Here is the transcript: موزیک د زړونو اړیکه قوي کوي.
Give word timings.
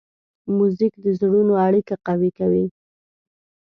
موزیک 0.57 0.93
د 1.05 1.07
زړونو 1.19 1.53
اړیکه 1.67 1.95
قوي 2.07 2.31
کوي. 2.37 2.65